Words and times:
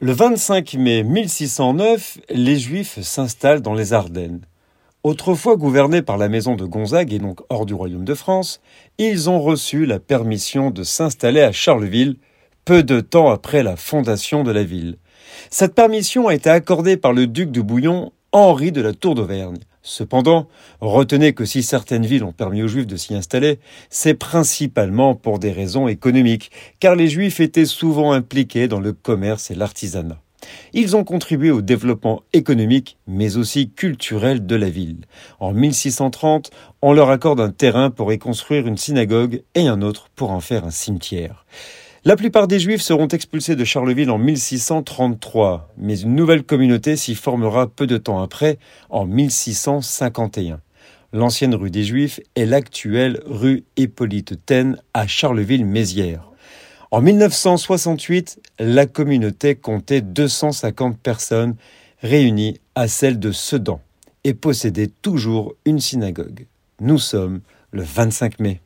Le 0.00 0.12
25 0.12 0.74
mai 0.74 1.02
1609, 1.02 2.18
les 2.30 2.56
Juifs 2.56 3.00
s'installent 3.00 3.62
dans 3.62 3.74
les 3.74 3.92
Ardennes. 3.92 4.42
Autrefois 5.02 5.56
gouvernés 5.56 6.02
par 6.02 6.18
la 6.18 6.28
maison 6.28 6.54
de 6.54 6.64
Gonzague 6.64 7.12
et 7.12 7.18
donc 7.18 7.40
hors 7.48 7.66
du 7.66 7.74
royaume 7.74 8.04
de 8.04 8.14
France, 8.14 8.60
ils 8.98 9.28
ont 9.28 9.40
reçu 9.40 9.86
la 9.86 9.98
permission 9.98 10.70
de 10.70 10.84
s'installer 10.84 11.40
à 11.40 11.50
Charleville 11.50 12.14
peu 12.64 12.84
de 12.84 13.00
temps 13.00 13.28
après 13.28 13.64
la 13.64 13.74
fondation 13.74 14.44
de 14.44 14.52
la 14.52 14.62
ville. 14.62 14.98
Cette 15.50 15.74
permission 15.74 16.28
a 16.28 16.34
été 16.36 16.48
accordée 16.48 16.96
par 16.96 17.12
le 17.12 17.26
duc 17.26 17.50
de 17.50 17.60
Bouillon, 17.60 18.12
Henri 18.32 18.72
de 18.72 18.82
la 18.82 18.92
Tour 18.92 19.14
d'Auvergne. 19.14 19.58
Cependant, 19.82 20.48
retenez 20.80 21.32
que 21.32 21.46
si 21.46 21.62
certaines 21.62 22.04
villes 22.04 22.24
ont 22.24 22.32
permis 22.32 22.62
aux 22.62 22.68
Juifs 22.68 22.86
de 22.86 22.96
s'y 22.96 23.14
installer, 23.14 23.58
c'est 23.88 24.12
principalement 24.12 25.14
pour 25.14 25.38
des 25.38 25.50
raisons 25.50 25.88
économiques, 25.88 26.50
car 26.78 26.94
les 26.94 27.08
Juifs 27.08 27.40
étaient 27.40 27.64
souvent 27.64 28.12
impliqués 28.12 28.68
dans 28.68 28.80
le 28.80 28.92
commerce 28.92 29.50
et 29.50 29.54
l'artisanat. 29.54 30.20
Ils 30.74 30.94
ont 30.94 31.04
contribué 31.04 31.50
au 31.50 31.62
développement 31.62 32.22
économique, 32.34 32.98
mais 33.06 33.38
aussi 33.38 33.70
culturel 33.70 34.44
de 34.44 34.56
la 34.56 34.68
ville. 34.68 35.06
En 35.40 35.52
1630, 35.52 36.50
on 36.82 36.92
leur 36.92 37.08
accorde 37.08 37.40
un 37.40 37.50
terrain 37.50 37.90
pour 37.90 38.12
y 38.12 38.18
construire 38.18 38.66
une 38.66 38.76
synagogue 38.76 39.42
et 39.54 39.68
un 39.68 39.80
autre 39.80 40.10
pour 40.14 40.30
en 40.30 40.40
faire 40.40 40.64
un 40.64 40.70
cimetière. 40.70 41.46
La 42.04 42.14
plupart 42.14 42.46
des 42.46 42.60
Juifs 42.60 42.82
seront 42.82 43.08
expulsés 43.08 43.56
de 43.56 43.64
Charleville 43.64 44.10
en 44.10 44.18
1633, 44.18 45.72
mais 45.76 45.98
une 45.98 46.14
nouvelle 46.14 46.44
communauté 46.44 46.94
s'y 46.94 47.16
formera 47.16 47.66
peu 47.66 47.88
de 47.88 47.96
temps 47.96 48.22
après, 48.22 48.58
en 48.88 49.04
1651. 49.04 50.60
L'ancienne 51.12 51.56
rue 51.56 51.72
des 51.72 51.82
Juifs 51.82 52.20
est 52.36 52.46
l'actuelle 52.46 53.20
rue 53.26 53.64
Hippolyte 53.76 54.46
Taine 54.46 54.80
à 54.94 55.08
Charleville-Mézières. 55.08 56.30
En 56.92 57.00
1968, 57.00 58.40
la 58.60 58.86
communauté 58.86 59.56
comptait 59.56 60.00
250 60.00 60.98
personnes 60.98 61.56
réunies 62.00 62.60
à 62.76 62.86
celle 62.86 63.18
de 63.18 63.32
Sedan 63.32 63.80
et 64.22 64.34
possédait 64.34 64.90
toujours 65.02 65.54
une 65.64 65.80
synagogue. 65.80 66.46
Nous 66.80 66.98
sommes 66.98 67.40
le 67.72 67.82
25 67.82 68.38
mai. 68.38 68.60